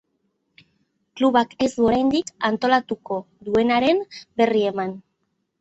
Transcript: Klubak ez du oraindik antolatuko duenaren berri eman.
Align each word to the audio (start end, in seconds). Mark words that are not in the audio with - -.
Klubak 1.19 1.53
ez 1.67 1.69
du 1.75 1.85
oraindik 1.89 2.31
antolatuko 2.51 3.21
duenaren 3.51 4.03
berri 4.43 4.65
eman. 4.75 4.99